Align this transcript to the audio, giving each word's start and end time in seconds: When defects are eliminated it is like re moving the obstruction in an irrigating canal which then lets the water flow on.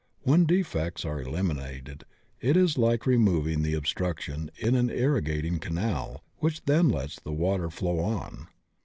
When 0.23 0.45
defects 0.45 1.05
are 1.05 1.21
eliminated 1.21 2.05
it 2.39 2.57
is 2.57 2.75
like 2.75 3.05
re 3.05 3.17
moving 3.17 3.61
the 3.61 3.75
obstruction 3.75 4.49
in 4.57 4.73
an 4.73 4.89
irrigating 4.89 5.59
canal 5.59 6.23
which 6.37 6.63
then 6.65 6.89
lets 6.89 7.19
the 7.19 7.31
water 7.33 7.69
flow 7.69 7.99
on. 7.99 8.47